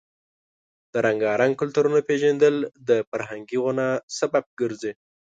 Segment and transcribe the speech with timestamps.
[0.93, 2.55] د رنګارنګ کلتورونو پیژندل
[2.89, 3.89] د فرهنګي غنا
[4.19, 4.91] سبب ګرځي.